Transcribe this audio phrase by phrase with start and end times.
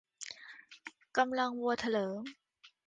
[1.17, 2.17] กำลังวัวเถลิง